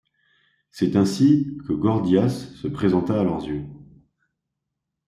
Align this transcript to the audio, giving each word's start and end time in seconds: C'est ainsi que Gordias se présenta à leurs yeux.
C'est 0.71 0.95
ainsi 0.95 1.59
que 1.67 1.73
Gordias 1.73 2.55
se 2.55 2.67
présenta 2.67 3.19
à 3.19 3.23
leurs 3.23 3.45
yeux. 3.45 3.67